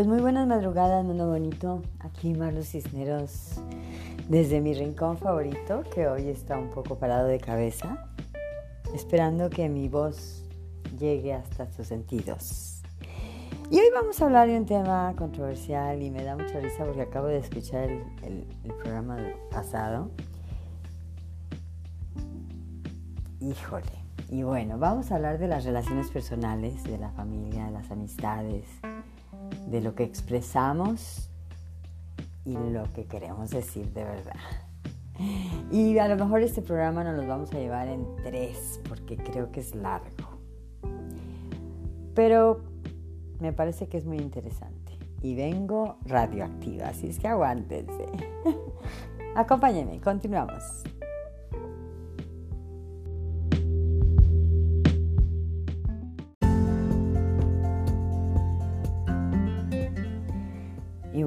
[0.00, 1.82] Pues muy buenas madrugadas, mundo bonito.
[1.98, 3.60] Aquí Marlos Cisneros
[4.30, 8.08] desde mi rincón favorito, que hoy está un poco parado de cabeza,
[8.94, 10.42] esperando que mi voz
[10.98, 12.80] llegue hasta sus sentidos.
[13.70, 17.02] Y hoy vamos a hablar de un tema controversial y me da mucha risa porque
[17.02, 19.18] acabo de escuchar el, el programa
[19.50, 20.10] pasado.
[23.38, 24.00] Híjole.
[24.30, 28.64] Y bueno, vamos a hablar de las relaciones personales, de la familia, de las amistades,
[29.68, 31.28] de lo que expresamos
[32.44, 34.40] y lo que queremos decir de verdad.
[35.70, 39.52] Y a lo mejor este programa nos lo vamos a llevar en tres porque creo
[39.52, 40.40] que es largo.
[42.14, 42.62] Pero
[43.38, 44.98] me parece que es muy interesante.
[45.22, 48.06] Y vengo radioactiva, así es que aguántense.
[49.36, 50.84] Acompáñenme, continuamos.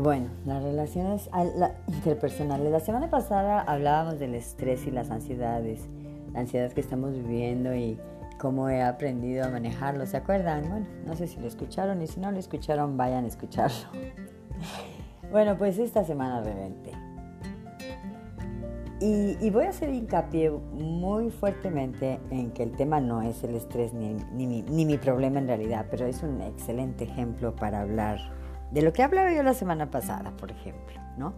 [0.04, 1.30] Bueno, las relaciones
[1.88, 2.70] interpersonales.
[2.70, 5.88] La semana pasada hablábamos del estrés y las ansiedades,
[6.34, 7.98] la ansiedad que estamos viviendo y
[8.38, 10.06] cómo he aprendido a manejarlo.
[10.06, 10.68] ¿Se acuerdan?
[10.70, 13.88] Bueno, no sé si lo escucharon y si no lo escucharon, vayan a escucharlo.
[15.31, 16.92] bueno, pues esta semana reventé.
[19.00, 23.56] Y, y, voy a hacer hincapié muy fuertemente en que el tema no es el
[23.56, 28.43] estrés ni, ni mi problema en realidad, pero es un excelente ejemplo para hablar
[28.74, 31.34] de lo que hablaba yo la semana pasada, por ejemplo, ¿no?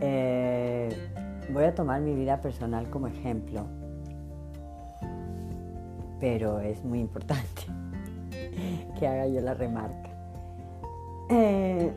[0.00, 0.88] Eh,
[1.52, 3.66] voy a tomar mi vida personal como ejemplo,
[6.18, 7.62] pero es muy importante
[8.98, 10.10] que haga yo la remarca.
[11.30, 11.92] Eh,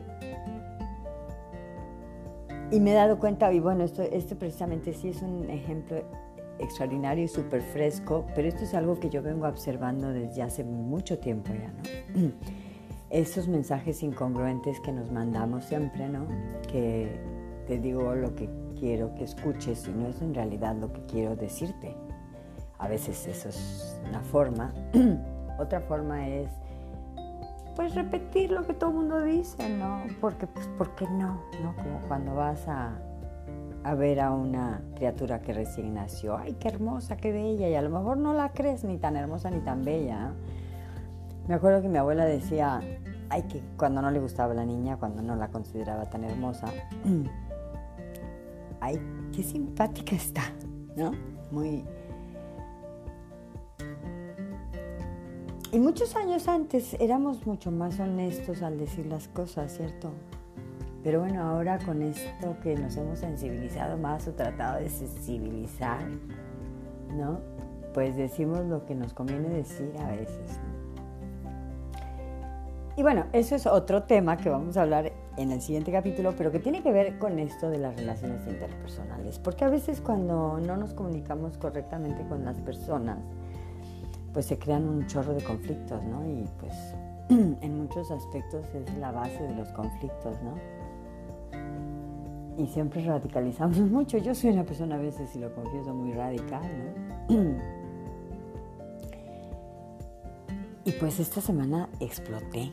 [2.70, 5.98] y me he dado cuenta, y bueno, esto, esto precisamente sí es un ejemplo
[6.60, 11.18] extraordinario y súper fresco, pero esto es algo que yo vengo observando desde hace mucho
[11.18, 12.32] tiempo ya, ¿no?
[13.10, 16.26] esos mensajes incongruentes que nos mandamos siempre, ¿no?
[16.70, 17.20] Que
[17.66, 18.48] te digo lo que
[18.78, 21.96] quiero que escuches y no es en realidad lo que quiero decirte.
[22.78, 24.72] A veces eso es una forma.
[25.58, 26.50] Otra forma es,
[27.74, 30.02] pues, repetir lo que todo el mundo dice, ¿no?
[30.20, 31.40] Porque, pues, ¿por qué no?
[31.62, 31.74] ¿No?
[31.76, 32.98] Como cuando vas a,
[33.84, 36.36] a ver a una criatura que recién nació.
[36.36, 37.68] ¡Ay, qué hermosa, qué bella!
[37.68, 40.55] Y a lo mejor no la crees ni tan hermosa ni tan bella, ¿no?
[41.48, 42.80] Me acuerdo que mi abuela decía,
[43.28, 46.66] ay, que cuando no le gustaba la niña, cuando no la consideraba tan hermosa,
[48.80, 49.00] ay,
[49.32, 50.42] qué simpática está,
[50.96, 51.12] ¿no?
[51.52, 51.84] Muy...
[55.72, 60.10] Y muchos años antes éramos mucho más honestos al decir las cosas, ¿cierto?
[61.04, 66.00] Pero bueno, ahora con esto que nos hemos sensibilizado más o tratado de sensibilizar,
[67.14, 67.38] ¿no?
[67.94, 70.75] Pues decimos lo que nos conviene decir a veces, ¿no?
[72.96, 76.50] Y bueno, eso es otro tema que vamos a hablar en el siguiente capítulo, pero
[76.50, 79.38] que tiene que ver con esto de las relaciones interpersonales.
[79.38, 83.18] Porque a veces cuando no nos comunicamos correctamente con las personas,
[84.32, 86.26] pues se crean un chorro de conflictos, ¿no?
[86.26, 86.72] Y pues
[87.28, 90.54] en muchos aspectos es la base de los conflictos, ¿no?
[92.56, 94.16] Y siempre radicalizamos mucho.
[94.16, 96.62] Yo soy una persona a veces, si lo confieso, muy radical,
[97.28, 97.36] ¿no?
[100.86, 102.70] Y pues esta semana exploté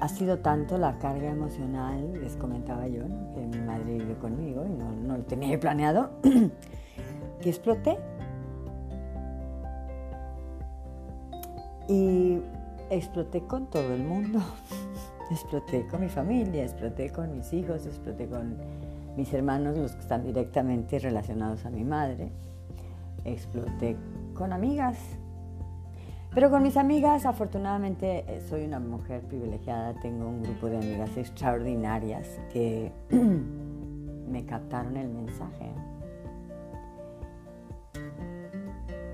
[0.00, 3.02] ha sido tanto la carga emocional, les comentaba yo,
[3.34, 6.10] que mi madre vive conmigo y no, no lo tenía planeado,
[7.40, 7.98] que exploté.
[11.88, 12.40] Y
[12.90, 14.40] exploté con todo el mundo.
[15.30, 18.56] exploté con mi familia, exploté con mis hijos, exploté con
[19.16, 22.30] mis hermanos, los que están directamente relacionados a mi madre.
[23.24, 23.96] Exploté
[24.34, 24.98] con amigas,
[26.38, 31.16] pero con mis amigas, afortunadamente, eh, soy una mujer privilegiada, tengo un grupo de amigas
[31.16, 35.72] extraordinarias que me captaron el mensaje.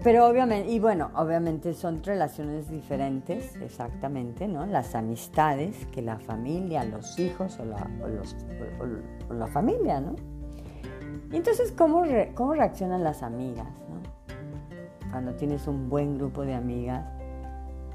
[0.02, 4.66] Pero obviamente, y bueno, obviamente son relaciones diferentes, exactamente, ¿no?
[4.66, 7.88] Las amistades que la familia, los hijos o la,
[9.30, 10.14] o la familia, ¿no?
[11.32, 12.02] Y entonces, ¿cómo,
[12.34, 15.10] ¿cómo reaccionan las amigas, ¿no?
[15.10, 17.14] Cuando tienes un buen grupo de amigas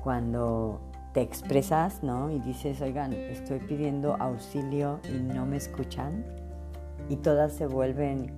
[0.04, 0.80] cuando
[1.14, 2.30] te expresas, ¿no?
[2.30, 6.26] Y dices, oigan, estoy pidiendo auxilio y no me escuchan.
[7.10, 8.32] Y todas se vuelven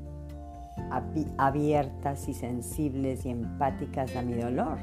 [1.38, 4.78] abiertas y sensibles y empáticas a mi dolor,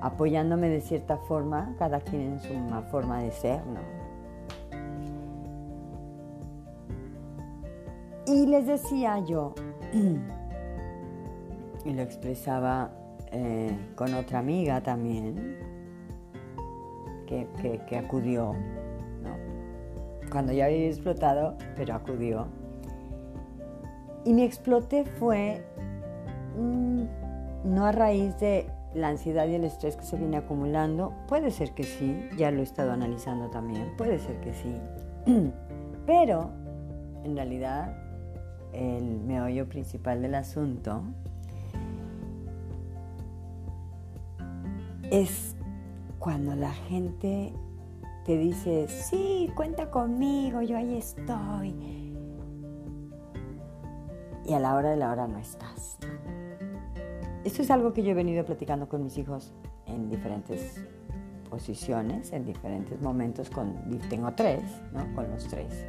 [0.00, 2.54] apoyándome de cierta forma, cada quien en su
[2.90, 3.80] forma de ser, ¿no?
[8.26, 9.54] Y les decía yo,
[11.84, 12.90] y lo expresaba
[13.30, 15.71] eh, con otra amiga también,
[17.88, 18.54] que, acudió,
[20.30, 22.46] cuando ya había explotado, pero acudió.
[24.24, 25.64] Y mi explote fue
[26.56, 27.02] mm,
[27.64, 31.72] no a raíz de la ansiedad y el estrés que se viene acumulando, puede ser
[31.72, 34.74] que sí, ya lo he estado analizando también, puede ser que sí,
[36.06, 36.50] pero
[37.24, 37.96] en realidad
[38.72, 41.02] el meollo principal del asunto
[45.10, 45.51] es
[46.22, 47.52] cuando la gente
[48.24, 51.74] te dice, sí, cuenta conmigo, yo ahí estoy.
[54.46, 55.98] Y a la hora de la hora no estás.
[57.42, 59.52] Esto es algo que yo he venido platicando con mis hijos
[59.86, 60.80] en diferentes
[61.50, 63.50] posiciones, en diferentes momentos.
[63.50, 63.74] Con,
[64.08, 65.12] tengo tres, ¿no?
[65.16, 65.84] Con los tres.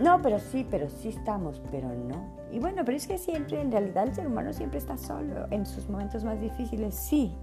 [0.00, 2.24] No, pero sí, pero sí estamos, pero no.
[2.52, 5.48] Y bueno, pero es que siempre, en realidad, el ser humano siempre está solo.
[5.50, 7.34] En sus momentos más difíciles, sí.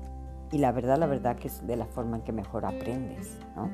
[0.54, 3.72] Y la verdad, la verdad que es de la forma en que mejor aprendes, ¿no?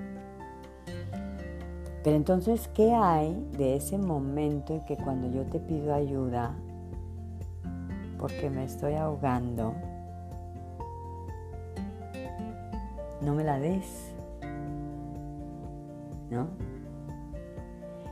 [2.05, 6.55] Pero entonces, ¿qué hay de ese momento en que cuando yo te pido ayuda,
[8.17, 9.73] porque me estoy ahogando,
[13.19, 14.13] no me la des?
[16.29, 16.47] ¿No?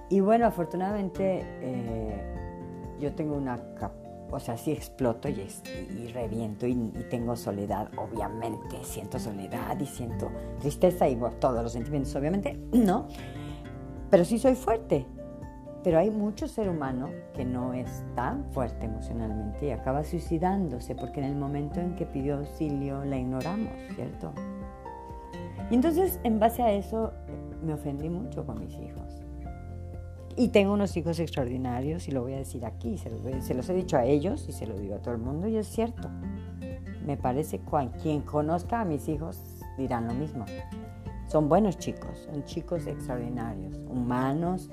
[0.09, 3.57] Y bueno, afortunadamente eh, yo tengo una
[4.31, 5.47] o sea, sí exploto y,
[6.13, 6.75] reviento y,
[7.09, 10.29] tengo soledad, obviamente, siento soledad y siento
[10.59, 13.07] tristeza y todos los sentimientos, obviamente, ¿no?
[14.09, 15.05] Pero sí soy fuerte.
[15.83, 21.21] Pero hay mucho ser humano que no es tan fuerte emocionalmente y acaba suicidándose porque
[21.21, 24.33] en el momento en que pidió auxilio la ignoramos, ¿cierto?
[25.69, 27.13] Y entonces, en base a eso,
[27.63, 29.06] me ofendí mucho con mis hijos.
[30.39, 33.97] Y tengo unos hijos extraordinarios y lo voy a decir aquí, se los, he dicho
[33.97, 36.09] a ellos y se lo digo a todo el mundo y es cierto.
[37.07, 39.41] Me parece que quien conozca a mis hijos
[39.79, 40.45] dirán lo mismo.
[41.27, 44.69] Son buenos chicos, son chicos extraordinarios, humanos,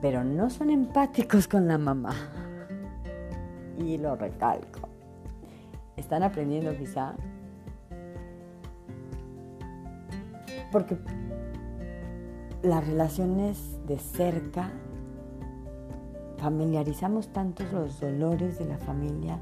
[0.00, 2.14] pero no son empáticos con la mamá.
[3.76, 4.88] Y lo recalco.
[5.98, 7.14] Están aprendiendo quizá
[10.72, 10.96] porque
[12.62, 14.70] las relaciones de cerca,
[16.36, 19.38] familiarizamos tantos los dolores de la familia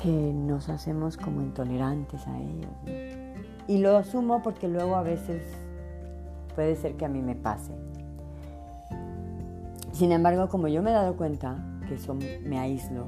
[0.00, 2.70] que nos hacemos como intolerantes a ellos.
[3.66, 5.42] Y lo asumo porque luego a veces
[6.54, 7.72] puede ser que a mí me pase.
[9.92, 11.58] Sin embargo, como yo me he dado cuenta
[11.88, 13.06] que eso me aíslo,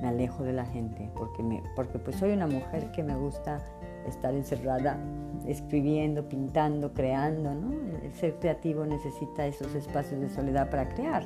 [0.00, 3.60] me alejo de la gente, porque, me, porque pues soy una mujer que me gusta
[4.06, 4.98] estar encerrada
[5.46, 7.72] escribiendo, pintando, creando, ¿no?
[8.02, 11.24] El ser creativo necesita esos espacios de soledad para crear.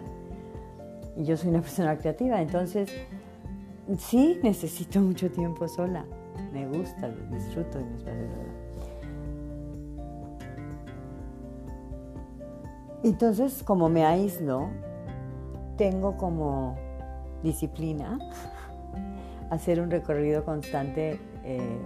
[1.16, 2.90] Y yo soy una persona creativa, entonces
[3.98, 6.04] sí necesito mucho tiempo sola.
[6.52, 8.66] Me gusta, disfruto de mi espacio de soledad.
[13.02, 14.68] Entonces, como me aíslo,
[15.76, 16.76] tengo como
[17.42, 18.18] disciplina
[19.50, 21.78] hacer un recorrido constante eh,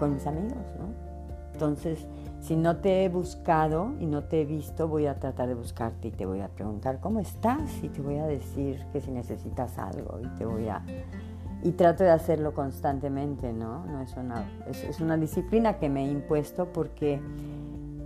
[0.00, 1.10] con mis amigos, ¿no?
[1.52, 2.06] Entonces,
[2.40, 6.08] si no te he buscado y no te he visto, voy a tratar de buscarte
[6.08, 9.78] y te voy a preguntar cómo estás y te voy a decir que si necesitas
[9.78, 10.82] algo y te voy a...
[11.62, 13.84] Y trato de hacerlo constantemente, ¿no?
[13.84, 17.20] no es, una, es, una disciplina que me he impuesto porque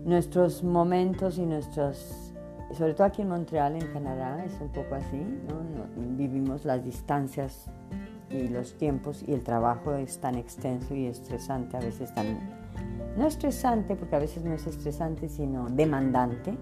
[0.05, 2.35] nuestros momentos y nuestros,
[2.73, 6.17] sobre todo aquí en Montreal, en Canadá, es un poco así, ¿no?
[6.17, 7.71] Vivimos las distancias
[8.35, 12.39] y los tiempos y el trabajo es tan extenso y estresante, a veces tan
[13.17, 16.59] no estresante, porque a veces no es estresante, sino demandante,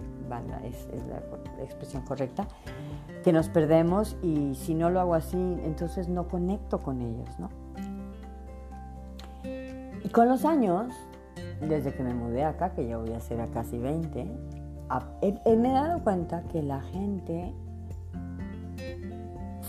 [0.64, 2.46] es, la expresión correcta,
[3.24, 7.48] que nos perdemos y si no lo hago así, entonces no conecto con ellos, ¿no?
[10.04, 10.92] Y con los años,
[11.60, 14.24] desde que me mudé acá, que ya voy a ser casi 20,
[15.56, 17.54] me he dado cuenta que la gente,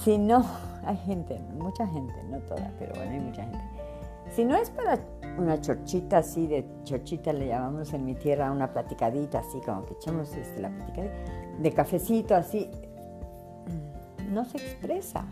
[0.03, 0.43] si no,
[0.85, 3.59] hay gente, mucha gente, no toda, pero bueno, hay mucha gente.
[4.31, 4.99] Si no es para
[5.37, 9.93] una chorchita así, de chorchita le llamamos en mi tierra, una platicadita así, como que
[9.93, 11.13] echamos este, la platicadita,
[11.59, 12.69] de cafecito así,
[14.31, 15.25] no se expresa.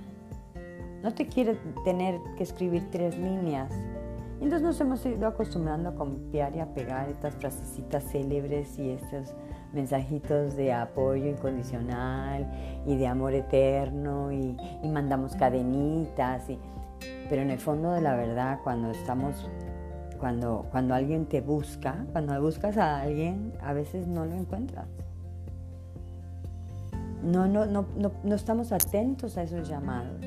[1.01, 3.71] No te quiere tener que escribir tres líneas.
[4.41, 9.35] Entonces nos hemos ido acostumbrando a copiar y a pegar estas frasecitas célebres y estos
[9.71, 12.51] mensajitos de apoyo incondicional
[12.87, 16.49] y de amor eterno y, mandamos cadenitas.
[16.49, 16.57] Y,
[17.29, 19.47] pero en el fondo de la verdad, cuando estamos
[20.19, 24.87] cuando, cuando alguien te busca, cuando buscas a alguien, a veces no lo encuentras.
[27.23, 30.19] No, no, no, no, estamos atentos a esos llamados.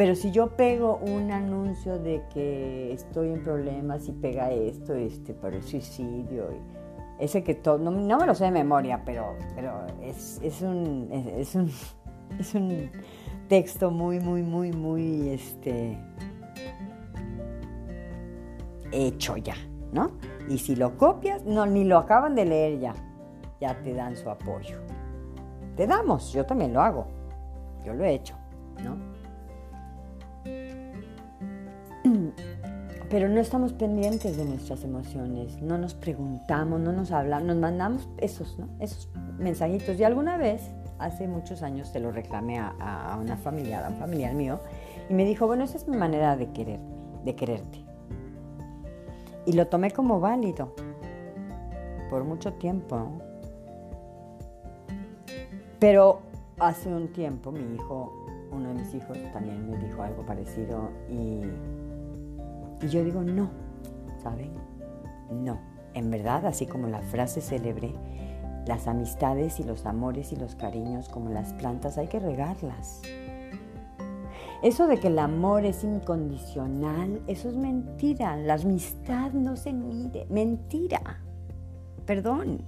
[0.00, 5.34] Pero si yo pego un anuncio de que estoy en problemas y pega esto, este,
[5.34, 6.48] por el suicidio,
[7.18, 9.36] ese que todo, no, me lo sé de memoria, pero,
[10.02, 11.70] es un
[13.46, 15.98] texto muy, muy, muy, muy, este,
[18.92, 19.56] hecho ya,
[19.92, 20.12] ¿no?
[20.48, 22.94] Y si lo copias, no, ni lo acaban de leer ya,
[23.60, 24.78] ya te dan su apoyo.
[25.76, 27.06] Te damos, yo también lo hago,
[27.84, 28.39] yo lo he hecho,
[33.10, 38.08] Pero no estamos pendientes de nuestras emociones, no nos preguntamos, no nos hablamos, nos mandamos
[38.18, 38.68] esos, ¿no?
[38.78, 39.98] esos mensajitos.
[39.98, 44.32] Y alguna vez, hace muchos años, te lo reclamé a, una familiar, a un familiar
[44.34, 44.60] mío,
[45.08, 46.86] y me dijo, bueno, esa es mi manera de quererme,
[47.24, 47.84] de quererte.
[49.44, 50.72] Y lo tomé como válido
[52.10, 53.10] por mucho tiempo.
[55.80, 56.20] Pero
[56.60, 58.12] hace un tiempo mi hijo,
[58.52, 61.40] uno de mis hijos también me dijo algo parecido y
[62.82, 63.50] y yo digo, no,
[64.22, 64.52] ¿saben?
[65.30, 65.58] No.
[65.92, 67.92] En verdad, así como la frase célebre,
[68.66, 73.02] las amistades y los amores y los cariños como las plantas hay que regarlas.
[74.62, 78.36] Eso de que el amor es incondicional, eso es mentira.
[78.36, 80.26] La amistad no se mide.
[80.28, 81.00] Mentira.
[82.06, 82.60] Perdón.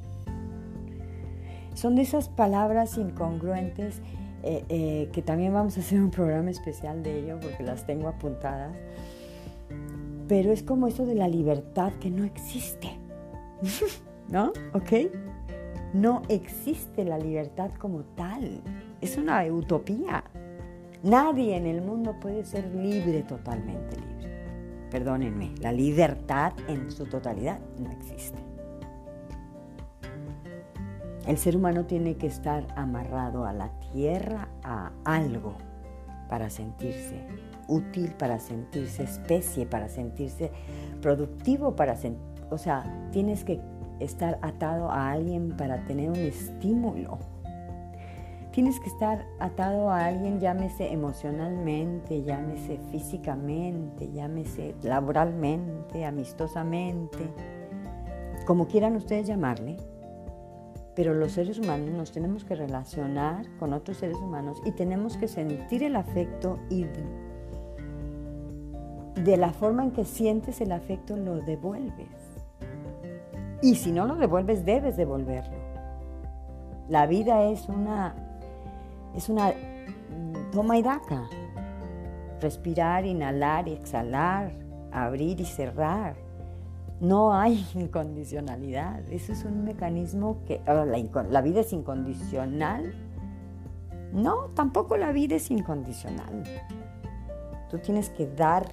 [1.75, 4.01] Son de esas palabras incongruentes
[4.43, 8.09] eh, eh, que también vamos a hacer un programa especial de ello porque las tengo
[8.09, 8.75] apuntadas
[10.33, 12.99] pero es como eso de la libertad que no existe.
[14.31, 14.55] ¿No?
[14.73, 15.13] ¿Ok?
[15.93, 18.63] No existe la libertad como tal.
[19.03, 20.25] Es una utopía.
[21.03, 24.89] Nadie en el mundo puede ser libre, totalmente libre.
[24.91, 28.39] Perdónenme, la libertad en su totalidad no existe.
[31.27, 35.59] El ser humano tiene que estar amarrado a la tierra, a algo,
[36.31, 40.51] para sentirse útil, para sentirse especie, para sentirse
[41.01, 41.97] productivo, para
[42.51, 43.61] o sea, tienes que
[43.99, 47.19] estar atado a alguien para tener un estímulo.
[48.53, 57.33] Tienes que estar atado a alguien, llámese emocionalmente, llámese físicamente, llámese laboralmente, amistosamente,
[58.47, 59.79] como quieran ustedes llamarle,
[60.95, 65.29] pero los seres humanos nos tenemos que relacionar con otros seres humanos y tenemos que
[65.29, 66.85] sentir el afecto y
[69.15, 72.09] de la forma en que sientes el afecto lo devuelves.
[73.63, 75.57] Y si no lo devuelves, debes devolverlo.
[76.89, 78.15] La vida es una,
[79.15, 81.29] es una mm, toma y daca.
[82.41, 84.53] Respirar, inhalar y exhalar,
[84.91, 86.17] abrir y cerrar
[87.03, 89.01] no hay incondicionalidad.
[89.11, 92.95] Eso es un mecanismo que la, la, vida es incondicional.
[94.13, 96.45] No, tampoco la vida es incondicional.
[97.71, 98.67] Tú tienes que dar,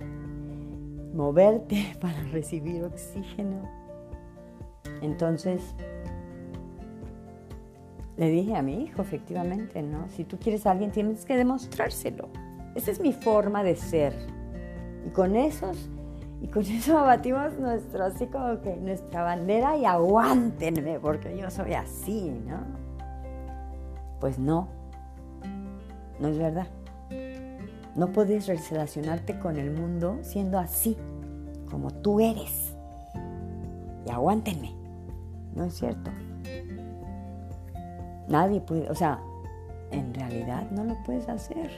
[1.13, 3.69] moverte para recibir oxígeno.
[5.01, 5.75] Entonces,
[8.17, 10.09] le dije a mi hijo, efectivamente, ¿no?
[10.09, 12.29] Si tú quieres a alguien, tienes que demostrárselo.
[12.75, 14.13] Esa es mi forma de ser.
[15.05, 15.89] Y con esos
[16.41, 21.73] y con eso abatimos nuestro, así como que nuestra bandera y aguántenme porque yo soy
[21.73, 22.59] así, ¿no?
[24.19, 24.67] Pues no,
[26.19, 26.67] no es verdad.
[27.95, 30.97] No puedes relacionarte con el mundo siendo así,
[31.69, 32.73] como tú eres.
[34.05, 34.73] Y aguántenme.
[35.55, 36.11] No es cierto.
[38.27, 39.19] Nadie puede, o sea,
[39.91, 41.71] en realidad no lo puedes hacer.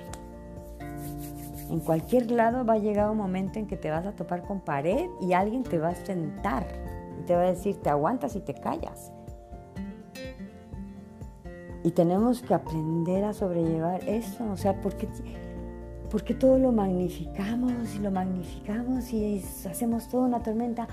[1.70, 4.60] En cualquier lado va a llegar un momento en que te vas a topar con
[4.60, 6.68] pared y alguien te va a sentar
[7.18, 9.14] y te va a decir, te aguantas y te callas.
[11.84, 14.44] Y tenemos que aprender a sobrellevar eso.
[14.52, 14.96] O sea, ¿por
[16.20, 20.86] qué, todo lo magnificamos y lo magnificamos y hacemos toda una tormenta?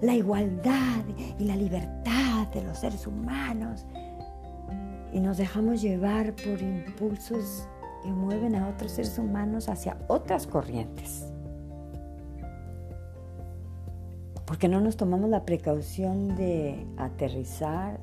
[0.00, 1.04] La igualdad
[1.38, 3.86] y la libertad de los seres humanos.
[5.12, 7.68] Y nos dejamos llevar por impulsos
[8.02, 11.32] que mueven a otros seres humanos hacia otras corrientes.
[14.44, 18.00] Porque no nos tomamos la precaución de aterrizar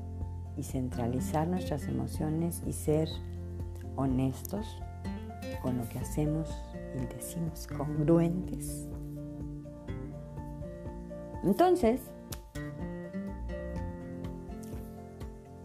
[0.56, 3.10] y centralizar nuestras emociones y ser
[3.96, 4.66] honestos
[5.66, 6.48] con lo que hacemos
[6.94, 8.86] y decimos, congruentes.
[11.42, 12.00] Entonces,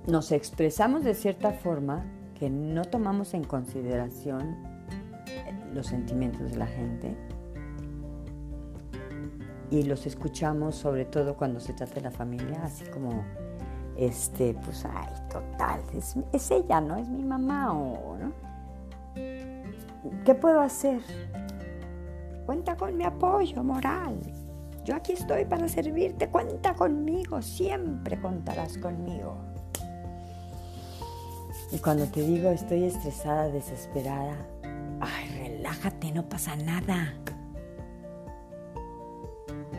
[0.07, 2.03] nos expresamos de cierta forma
[2.33, 4.57] que no tomamos en consideración
[5.71, 7.15] los sentimientos de la gente
[9.69, 13.23] y los escuchamos sobre todo cuando se trata de la familia, así como,
[13.95, 16.95] este, pues, ay, total, es, ella, ¿no?
[16.95, 18.50] Es mi mamá o, ¿no?
[20.25, 21.01] ¿Qué puedo hacer?
[22.51, 24.19] cuenta con mi apoyo moral.
[24.83, 29.37] Yo aquí estoy para servirte, cuenta conmigo, siempre contarás conmigo.
[31.71, 34.35] Y cuando te digo estoy estresada, desesperada,
[34.99, 37.13] ay, relájate, no pasa nada.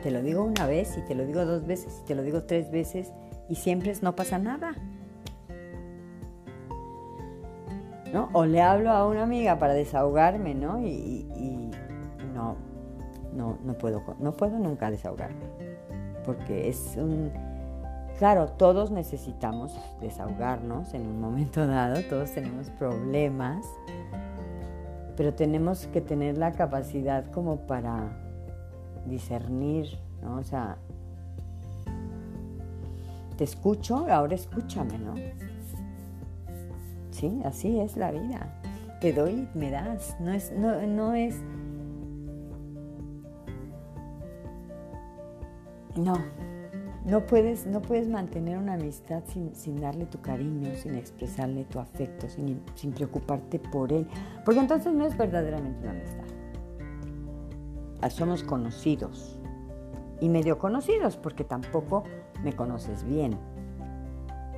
[0.03, 2.45] Te lo digo una vez y te lo digo dos veces y te lo digo
[2.45, 3.13] tres veces
[3.51, 4.75] y siempre es no pasa nada.
[8.13, 8.29] ¿No?
[8.33, 10.79] O le hablo a una amiga para desahogarme, ¿no?
[10.81, 11.71] Y,
[12.35, 12.57] no,
[13.35, 15.47] no, no puedo, no puedo nunca desahogarme.
[16.25, 17.33] Porque es un,
[18.23, 23.67] Claro, todos necesitamos desahogarnos en un momento dado, todos tenemos problemas,
[25.17, 28.11] pero tenemos que tener la capacidad como para
[29.07, 30.37] discernir, ¿no?
[30.37, 30.77] O sea,
[33.37, 35.15] te escucho, ahora escúchame, ¿no?
[37.23, 38.53] Sí, así es la vida.
[39.01, 40.17] Te doy, me das.
[40.19, 41.41] No es, no, no es.
[45.95, 46.19] No,
[47.05, 52.29] no puedes, no puedes mantener una amistad sin, darle tu cariño, sin expresarle tu afecto,
[52.29, 54.09] sin, sin preocuparte por él.
[54.45, 56.25] Porque entonces no es verdaderamente una amistad.
[58.01, 59.39] Ah, somos conocidos.
[60.21, 62.03] Y medio conocidos porque tampoco
[62.43, 63.39] me conoces bien.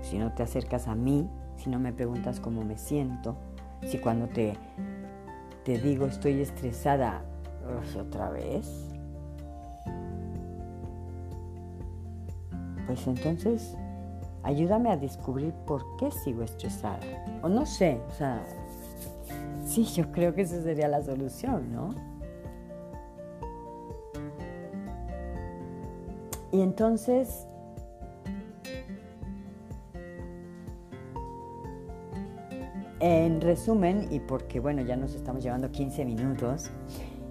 [0.00, 3.36] Si no te acercas a mí, si no me preguntas cómo me siento,
[3.82, 4.56] si cuando te,
[5.64, 7.22] te digo estoy estresada,
[7.98, 8.90] otra vez,
[12.86, 13.76] pues entonces
[14.42, 17.00] ayúdame a descubrir por qué sigo estresada.
[17.42, 18.44] O no sé, o sea,
[19.64, 21.94] sí, yo creo que esa sería la solución, ¿no?
[26.52, 27.48] Y entonces,
[33.04, 36.70] en resumen, y porque bueno, ya nos estamos llevando 15 minutos,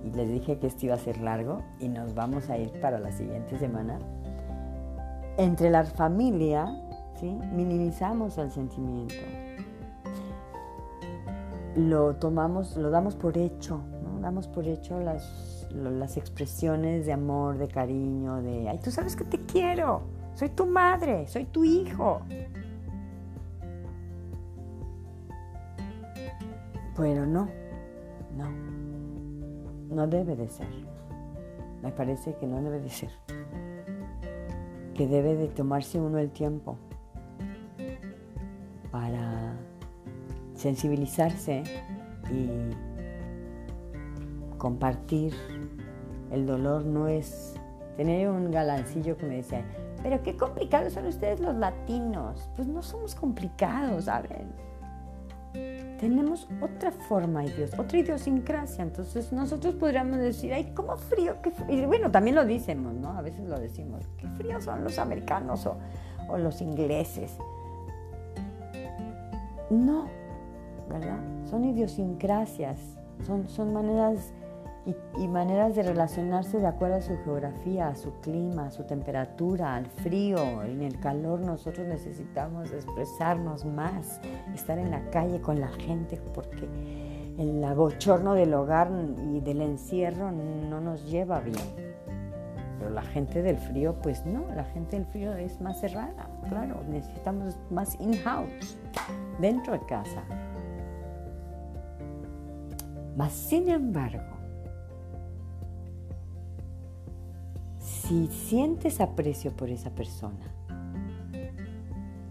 [0.03, 2.99] y les dije que esto iba a ser largo, y nos vamos a ir para
[2.99, 3.97] la siguiente semana,
[5.37, 6.67] entre la familia,
[7.53, 9.15] minimizamos el sentimiento.
[11.75, 13.81] Lo tomamos, lo damos por hecho.
[14.21, 19.25] Damos por hecho las, las expresiones de amor, de cariño, de, ay, tú sabes que
[19.25, 20.03] te quiero,
[20.35, 22.21] soy tu madre, soy tu hijo.
[26.95, 27.49] Pero no,
[28.37, 28.49] no,
[29.89, 30.67] no debe de ser.
[31.81, 33.09] Me parece que no debe de ser
[34.93, 36.77] que debe de tomarse uno el tiempo
[38.91, 39.53] para
[40.53, 41.63] sensibilizarse
[42.31, 42.49] y
[44.57, 45.33] compartir.
[46.31, 47.55] El dolor no es
[47.97, 49.65] tener un galancillo que me decía,
[50.01, 52.49] pero qué complicados son ustedes los latinos.
[52.55, 54.51] Pues no somos complicados, ¿saben?
[56.03, 57.43] Tenemos otra forma,
[57.77, 58.83] otra idiosincrasia.
[58.83, 61.83] Entonces nosotros podríamos decir, ay, cómo frío, qué frío.
[61.83, 63.17] Y bueno, también lo decimos, ¿no?
[63.17, 65.77] A veces lo decimos, qué fríos son los americanos o,
[66.27, 67.37] o los ingleses.
[69.69, 70.07] No,
[70.89, 71.19] ¿verdad?
[71.49, 72.77] Son idiosincrasias,
[73.25, 74.33] son, son maneras
[74.85, 79.75] y, maneras de relacionarse de acuerdo a su geografía, a su clima, a su temperatura,
[79.75, 84.19] al frío, en el calor nosotros necesitamos expresarnos más,
[84.53, 86.67] estar en la calle con la gente porque
[87.37, 88.91] el abochorno del hogar
[89.33, 91.93] y del encierro no nos lleva bien.
[92.77, 96.83] Pero la gente del frío, pues no, la gente del frío es más cerrada, claro,
[96.89, 98.77] necesitamos más in-house,
[99.39, 100.23] dentro de casa.
[103.15, 104.32] Mas sin embargo,
[108.07, 110.53] si sientes aprecio por esa persona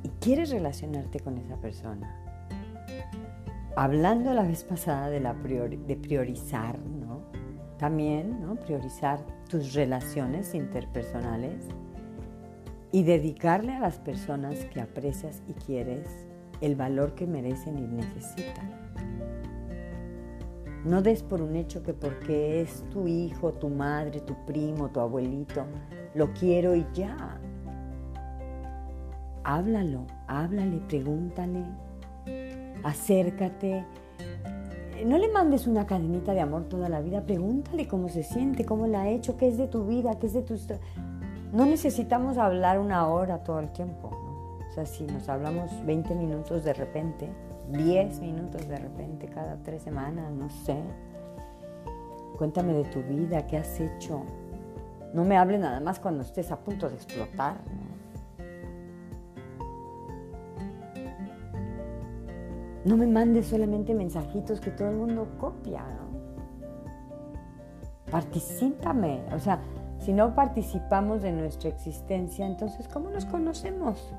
[0.02, 2.14] y quieres relacionarte con esa persona,
[3.74, 7.22] hablando la vez pasada de, la de priorizar, ¿no?
[7.78, 8.56] También, ¿no?
[8.56, 11.64] Priorizar tus relaciones interpersonales
[12.92, 16.06] y dedicarle a las personas que aprecias y quieres
[16.60, 18.81] el valor que merecen y necesitan.
[20.84, 24.98] No des por un hecho que porque es tu hijo, tu madre, tu primo, tu
[24.98, 25.64] abuelito,
[26.14, 27.38] lo quiero y ya.
[29.44, 31.64] Háblalo, háblale, pregúntale,
[32.82, 33.84] acércate.
[35.06, 38.88] No le mandes una cadenita de amor toda la vida, pregúntale cómo se siente, cómo
[38.88, 40.56] la ha hecho, qué es de tu vida, qué es de tu...
[41.52, 44.10] No necesitamos hablar una hora todo el tiempo,
[44.68, 47.28] O sea, si nos hablamos 20 minutos de repente,
[47.70, 50.76] 10 minutos de repente cada tres semanas, no sé.
[52.36, 54.22] Cuéntame de tu vida, qué has hecho.
[55.14, 57.56] No me hables nada más cuando estés a punto de explotar.
[62.84, 62.96] ¿no?
[62.96, 65.82] me mandes solamente mensajitos que todo el mundo copia.
[65.82, 66.02] ¿no?
[68.12, 69.22] particípame.
[69.34, 69.58] O sea,
[69.98, 74.12] si no participamos de nuestra existencia, entonces, ¿cómo nos conocemos?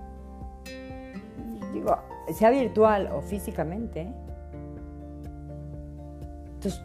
[1.72, 1.98] Digo,
[2.32, 4.08] sea virtual o físicamente.
[6.56, 6.82] Entonces,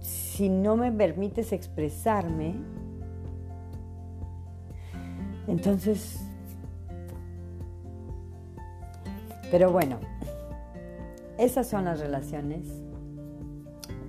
[0.00, 2.54] si no me permites expresarme,
[5.46, 6.20] entonces...
[9.50, 9.98] Pero bueno,
[11.38, 12.66] esas son las relaciones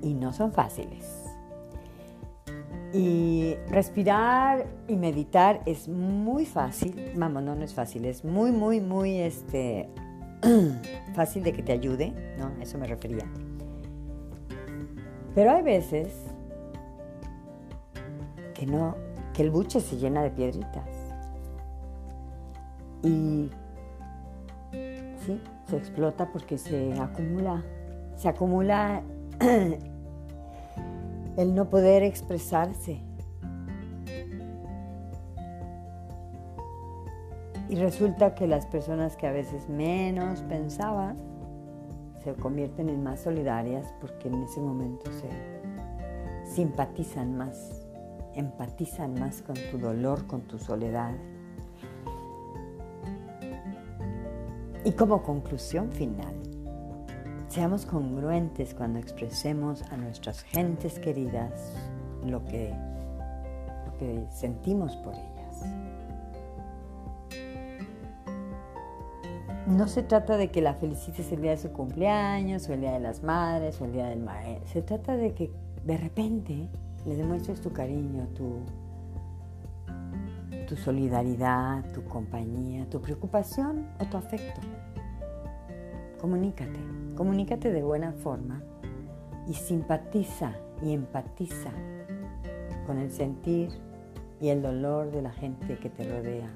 [0.02, 1.14] y no son fáciles.
[2.93, 8.80] Y respirar y meditar es muy fácil, vamos, no, no es fácil, es muy, muy,
[8.80, 9.89] muy este,
[11.13, 12.48] fácil de que te ayude, ¿no?
[12.48, 13.26] A eso me refería.
[15.34, 16.13] Pero hay veces
[18.54, 18.95] que no,
[19.34, 20.89] que el buche se llena de piedritas.
[23.04, 23.52] Y
[25.26, 27.63] sí, se explota porque se acumula,
[28.15, 29.04] se acumula
[31.38, 33.02] el no poder expresarse.
[37.67, 41.17] Y resulta que las personas que a veces menos pensaban
[42.24, 45.30] se convierten en más solidarias porque en ese momento se
[46.45, 47.86] simpatizan más,
[48.34, 51.15] empatizan más con tu dolor, con tu soledad.
[54.84, 56.35] Y como conclusión final,
[57.56, 61.72] Seamos congruentes cuando expresemos a nuestras gentes queridas
[62.26, 62.74] lo que,
[63.86, 65.63] lo que sentimos por ellas.
[69.68, 72.91] No se trata de que la felicites el día de su cumpleaños o el día
[72.91, 74.68] de las madres o el día del maestro.
[74.68, 75.50] Se trata de que
[75.86, 76.68] de repente
[77.06, 78.65] le demuestres tu cariño, tu,
[80.68, 84.60] tu solidaridad, tu compañía, tu preocupación o tu afecto.
[86.19, 86.80] Comunícate,
[87.15, 88.62] comunícate de buena forma
[89.47, 91.71] y simpatiza y empatiza
[92.86, 93.69] con el sentir
[94.39, 96.49] y el dolor de la gente que te rodea.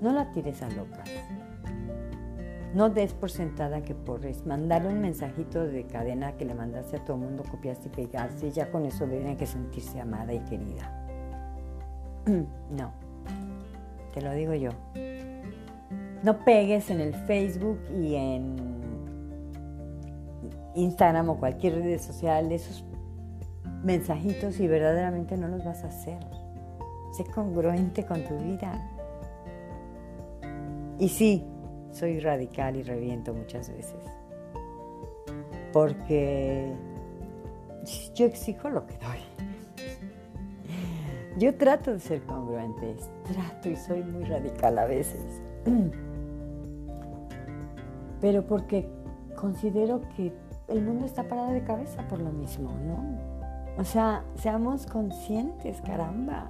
[0.00, 1.08] No la tires a locas.
[2.74, 7.04] No des por sentada que por mandarle un mensajito de cadena que le mandaste a
[7.04, 10.40] todo el mundo, copiaste y pegaste, y ya con eso tiene que sentirse amada y
[10.40, 11.06] querida.
[12.26, 12.92] no,
[14.12, 14.70] te lo digo yo.
[16.24, 18.56] No pegues en el Facebook y en
[20.74, 22.82] Instagram o cualquier red social esos
[23.82, 26.18] mensajitos y verdaderamente no los vas a hacer.
[27.12, 28.90] Sé congruente con tu vida.
[30.98, 31.44] Y sí,
[31.90, 34.00] soy radical y reviento muchas veces.
[35.74, 36.72] Porque
[38.14, 39.18] yo exijo lo que doy.
[41.36, 45.42] Yo trato de ser congruente, trato y soy muy radical a veces
[48.24, 48.88] pero porque
[49.36, 50.32] considero que
[50.68, 53.18] el mundo está parado de cabeza por lo mismo, ¿no?
[53.76, 56.46] O sea, seamos conscientes, caramba.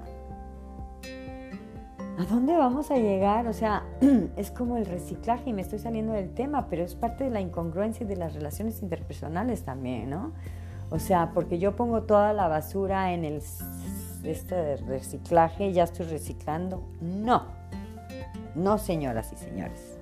[2.17, 3.49] ¿A dónde vamos a llegar?
[3.49, 3.83] O sea,
[4.37, 7.41] es como el reciclaje y me estoy saliendo del tema, pero es parte de la
[7.41, 10.31] incongruencia y de las relaciones interpersonales también, ¿no?
[10.91, 13.43] O sea, porque yo pongo toda la basura en el
[14.23, 16.85] este reciclaje y ya estoy reciclando.
[17.01, 17.47] No,
[18.55, 19.94] no, señoras y señores.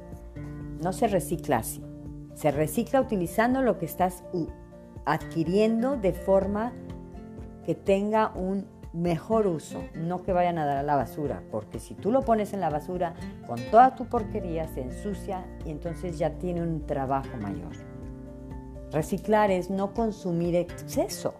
[0.83, 1.83] No se recicla así.
[2.35, 4.25] Se recicla utilizando lo que estás
[5.05, 6.73] adquiriendo de forma
[7.64, 11.95] que tenga un mejor uso, no que vayan a dar a la basura, porque si
[11.95, 13.14] tú lo pones en la basura
[13.47, 17.73] con toda tu porquería se ensucia y entonces ya tiene un trabajo mayor.
[18.90, 21.35] Reciclar es no consumir exceso.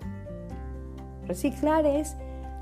[1.27, 2.17] Reciclar es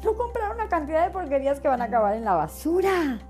[0.04, 3.20] no comprar una cantidad de porquerías que van a acabar en la basura.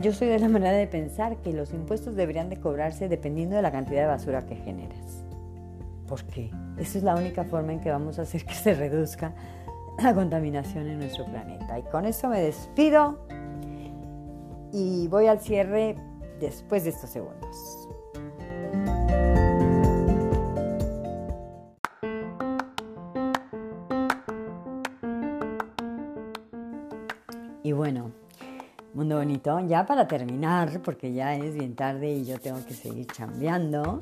[0.00, 3.62] Yo soy de la manera de pensar que los impuestos deberían de cobrarse dependiendo de
[3.62, 5.24] la cantidad de basura que generas.
[6.06, 9.34] Porque esa es la única forma en que vamos a hacer que se reduzca
[10.00, 11.80] la contaminación en nuestro planeta.
[11.80, 13.18] Y con eso me despido
[14.72, 15.96] y voy al cierre
[16.38, 17.77] después de estos segundos.
[29.28, 34.00] Bonito, ya para terminar, porque ya es bien tarde y yo tengo que seguir chambeando,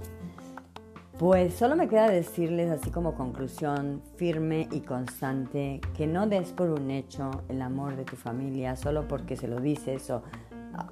[1.19, 6.71] pues solo me queda decirles así como conclusión firme y constante que no des por
[6.71, 10.23] un hecho el amor de tu familia solo porque se lo dices o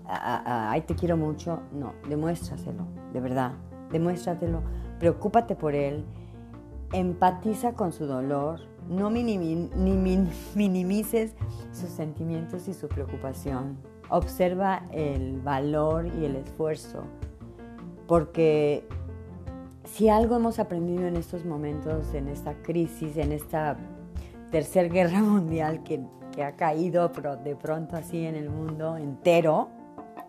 [0.08, 3.52] ay te quiero mucho, no, demuéstraselo, de verdad,
[3.92, 4.62] demuéstratelo,
[4.98, 6.04] preocúpate por él,
[6.92, 11.36] empatiza con su dolor, no minimices
[11.70, 13.93] sus sentimientos y su preocupación.
[14.10, 17.04] Observa el valor y el esfuerzo,
[18.06, 18.86] porque
[19.84, 23.76] si algo hemos aprendido en estos momentos, en esta crisis, en esta
[24.50, 26.00] tercera guerra mundial que,
[26.32, 29.68] que ha caído de pronto así en el mundo entero,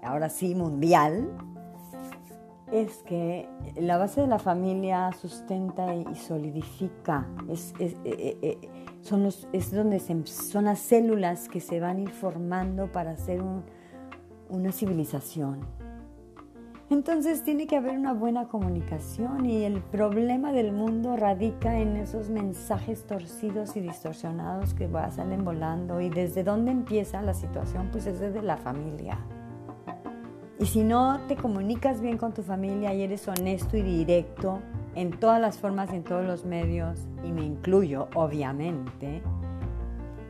[0.03, 1.29] ahora sí mundial,
[2.71, 7.27] es que la base de la familia sustenta y solidifica.
[7.47, 8.69] Eh, eh, eh,
[9.05, 13.39] son, los, es donde son las células que se van a ir formando para hacer
[14.49, 15.59] una civilización.
[16.89, 22.29] Entonces tiene que haber una buena comunicación y el problema del mundo radica en esos
[22.29, 26.01] mensajes torcidos y distorsionados que salen volando.
[26.01, 27.89] ¿Y desde dónde empieza la situación?
[27.91, 29.19] Pues es desde la familia.
[30.59, 34.61] Y si no te comunicas bien con tu familia y eres honesto y directo
[34.95, 39.21] en todas las formas y en todos los medios, y me incluyo obviamente,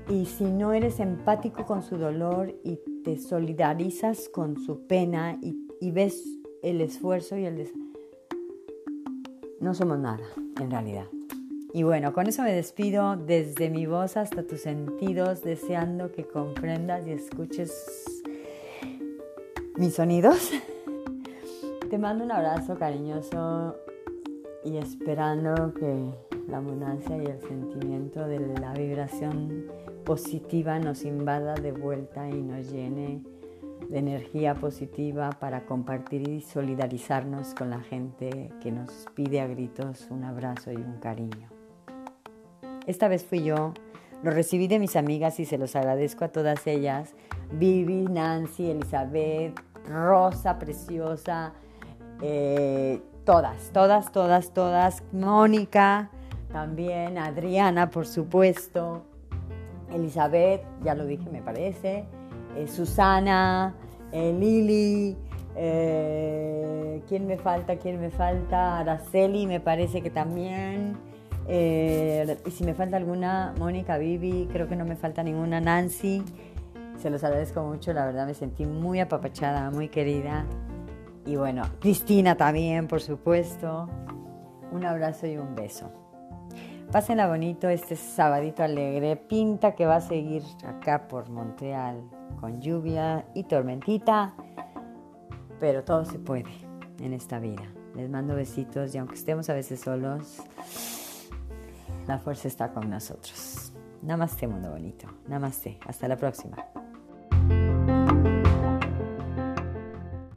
[0.09, 5.91] y si no eres empático con su dolor y te solidarizas con su pena y,
[5.91, 6.23] ves
[6.61, 7.71] el esfuerzo y el
[9.59, 10.25] no somos nada
[10.59, 11.05] en realidad.
[11.73, 17.05] Y bueno, con eso me despido desde mi voz hasta tus sentidos, deseando que comprendas
[17.07, 18.23] y escuches
[19.75, 20.51] mis sonidos.
[21.89, 23.75] Te mando un abrazo cariñoso
[24.65, 26.11] y esperando que
[26.47, 29.67] la abundancia y el sentimiento de la vibración
[30.03, 33.23] positiva nos invada de vuelta y nos llene
[33.89, 40.07] de energía positiva para compartir y solidarizarnos con la gente que nos pide a gritos
[40.09, 41.49] un abrazo y un cariño.
[42.87, 43.73] Esta vez fui yo,
[44.23, 47.13] lo recibí de mis amigas y se los agradezco a todas ellas
[47.51, 51.53] Vivi, Nancy, Elizabeth, Rosa, preciosa,
[52.21, 56.09] eh, todas, todas, todas, todas, Mónica,
[56.53, 59.03] también Adriana, por supuesto,
[59.91, 62.05] Elizabeth, ya lo dije, me parece,
[62.55, 63.73] eh, Susana,
[64.11, 65.17] eh, Lili,
[67.07, 67.77] ¿quién me falta?
[67.77, 68.79] ¿Quién me falta?
[68.79, 70.95] Araceli, me parece que también.
[71.47, 76.23] y si me falta alguna, Mónica, Vivi, creo que no me falta ninguna, Nancy.
[77.01, 80.45] Se los agradezco mucho, la verdad me sentí muy apapachada, muy querida.
[81.25, 83.89] Y bueno, Cristina también, por supuesto.
[84.71, 85.91] Un abrazo y un beso.
[86.91, 89.15] Pásenla bonito este sabadito alegre.
[89.15, 92.03] Pinta que va a seguir acá por Montreal
[92.39, 94.35] con lluvia y tormentita.
[95.59, 96.51] Pero todo se puede
[96.99, 97.63] en esta vida.
[97.95, 100.41] Les mando besitos y aunque estemos a veces solos,
[102.07, 103.73] la fuerza está con nosotros.
[104.01, 105.07] Namaste, mundo bonito.
[105.27, 105.79] Namaste.
[105.87, 106.57] Hasta la próxima.